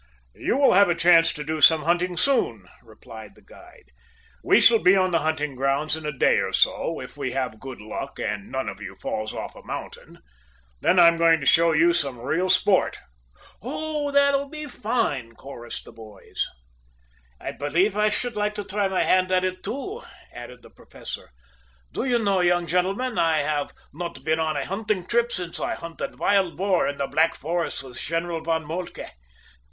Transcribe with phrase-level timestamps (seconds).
[0.33, 3.91] "You will have a chance to do some hunting soon," replied the guide.
[4.43, 7.59] "We shall be on the hunting grounds in a day or so, if we have
[7.59, 10.17] good luck, and none of you falls off a mountain.
[10.79, 12.97] Then I am going to show you some real sport."
[13.61, 16.47] "Oh, that will be fine," chorused the boys.
[17.39, 20.01] "I believe I should like to try my hand at it, too,"
[20.33, 21.29] added the Professor.
[21.91, 25.75] "Do you know, young gentlemen, I have not been on a hunting trip since I
[25.75, 29.07] hunted wild boar in the Black Forest with General von Moltke!